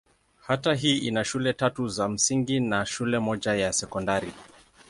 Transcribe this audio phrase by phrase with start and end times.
[0.47, 4.33] Kata hii ina shule tatu za msingi na shule moja ya sekondari.